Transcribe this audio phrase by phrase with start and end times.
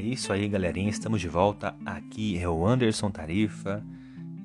[0.00, 0.90] isso aí, galerinha.
[0.90, 1.74] Estamos de volta.
[1.84, 3.84] Aqui é o Anderson Tarifa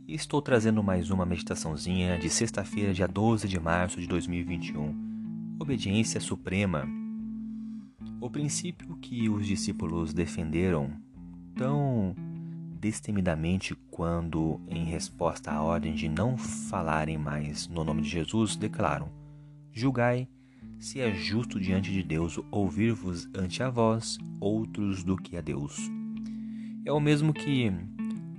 [0.08, 5.58] e estou trazendo mais uma meditaçãozinha de sexta-feira, dia 12 de março de 2021.
[5.60, 6.88] Obediência Suprema.
[8.20, 10.92] O princípio que os discípulos defenderam
[11.56, 12.16] tão
[12.80, 19.10] destemidamente quando, em resposta à ordem de não falarem mais no nome de Jesus, declaram:
[19.72, 20.28] Julgai
[20.80, 25.90] se é justo diante de Deus ouvir-vos ante a vós outros do que a Deus.
[26.86, 27.72] É o mesmo que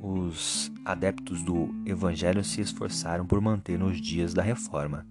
[0.01, 5.07] os adeptos do Evangelho se esforçaram por manter nos dias da Reforma,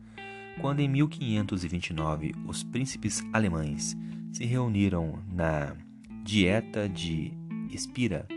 [0.61, 3.97] quando em 1529 os príncipes alemães
[4.31, 5.75] se reuniram na
[6.23, 7.33] Dieta de
[7.69, 8.27] Espira,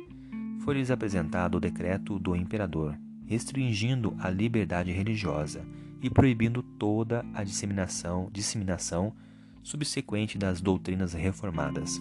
[0.60, 5.64] foi-lhes apresentado o decreto do imperador, restringindo a liberdade religiosa
[6.07, 9.12] e proibindo toda a disseminação, disseminação
[9.60, 12.01] subsequente das doutrinas reformadas.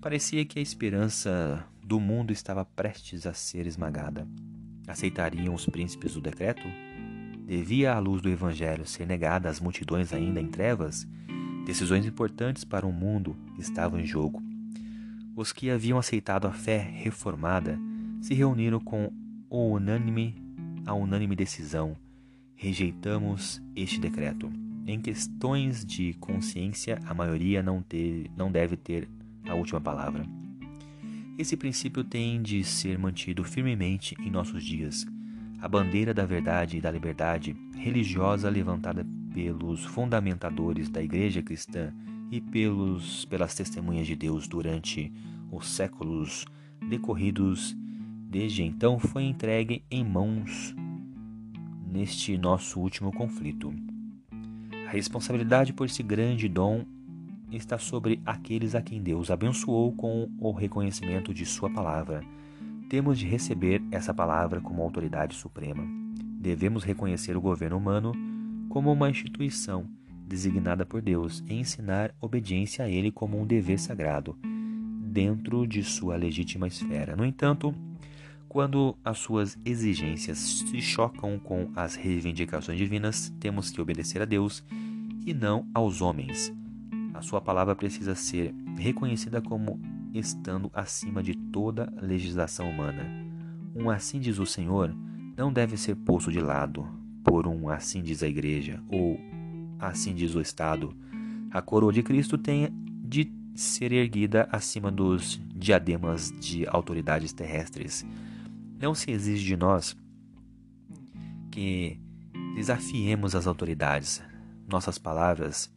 [0.00, 4.24] Parecia que a esperança do mundo estava prestes a ser esmagada.
[4.86, 6.62] Aceitariam os príncipes o decreto?
[7.44, 11.04] Devia a luz do Evangelho ser negada às multidões ainda em trevas?
[11.66, 14.40] Decisões importantes para o mundo estavam em jogo.
[15.34, 17.76] Os que haviam aceitado a fé reformada
[18.20, 19.12] se reuniram com
[19.50, 20.36] unânime,
[20.86, 21.96] a unânime decisão
[22.58, 24.50] rejeitamos este decreto.
[24.84, 29.08] Em questões de consciência, a maioria não, ter, não deve ter
[29.48, 30.26] a última palavra.
[31.38, 35.06] Esse princípio tem de ser mantido firmemente em nossos dias.
[35.60, 41.92] A bandeira da verdade e da liberdade religiosa levantada pelos fundamentadores da Igreja cristã
[42.30, 45.12] e pelos, pelas testemunhas de Deus durante
[45.52, 46.44] os séculos
[46.88, 47.76] decorridos
[48.28, 50.74] desde então foi entregue em mãos
[51.90, 53.72] neste nosso último conflito.
[54.86, 56.84] A responsabilidade por esse grande dom
[57.50, 62.22] está sobre aqueles a quem Deus abençoou com o reconhecimento de Sua palavra.
[62.88, 65.84] Temos de receber essa palavra como autoridade suprema.
[66.40, 68.12] Devemos reconhecer o governo humano
[68.68, 69.86] como uma instituição
[70.26, 76.16] designada por Deus e ensinar obediência a Ele como um dever sagrado, dentro de sua
[76.16, 77.16] legítima esfera.
[77.16, 77.74] No entanto,
[78.48, 84.64] quando as suas exigências se chocam com as reivindicações divinas, temos que obedecer a Deus
[85.26, 86.52] e não aos homens.
[87.12, 89.80] A sua palavra precisa ser reconhecida como
[90.14, 93.04] estando acima de toda legislação humana.
[93.74, 94.94] Um assim diz o Senhor
[95.36, 96.88] não deve ser posto de lado
[97.22, 99.20] por um assim diz a igreja ou
[99.78, 100.96] assim diz o Estado.
[101.50, 102.68] A coroa de Cristo tem
[103.04, 108.06] de ser erguida acima dos diademas de autoridades terrestres.
[108.78, 109.96] Não se exige de nós
[111.50, 112.00] que
[112.54, 114.22] desafiemos as autoridades.
[114.68, 115.68] Nossas palavras,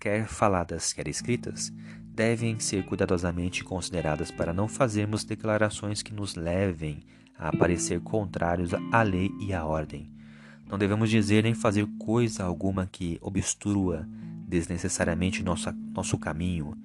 [0.00, 1.72] quer faladas, quer escritas,
[2.12, 7.04] devem ser cuidadosamente consideradas para não fazermos declarações que nos levem
[7.38, 10.10] a parecer contrários à lei e à ordem.
[10.68, 14.08] Não devemos dizer nem fazer coisa alguma que obstrua
[14.46, 16.76] desnecessariamente nosso, nosso caminho,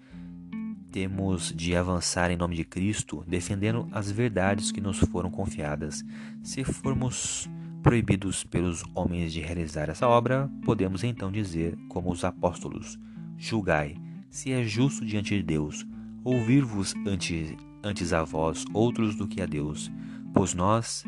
[0.95, 6.05] temos de avançar em nome de Cristo, defendendo as verdades que nos foram confiadas.
[6.41, 7.49] Se formos
[7.83, 12.97] proibidos pelos homens de realizar essa obra, podemos então dizer, como os apóstolos:
[13.37, 13.97] Julgai,
[14.29, 15.85] se é justo diante de Deus,
[16.23, 17.53] ouvir-vos antes,
[17.83, 19.91] antes a vós outros do que a Deus,
[20.33, 21.03] pois nós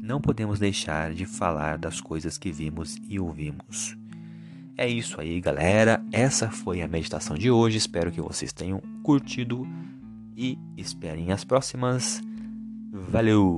[0.00, 3.98] não podemos deixar de falar das coisas que vimos e ouvimos.
[4.78, 6.04] É isso aí, galera.
[6.12, 7.78] Essa foi a meditação de hoje.
[7.78, 9.66] Espero que vocês tenham curtido
[10.36, 12.20] e esperem as próximas.
[12.92, 13.56] Valeu!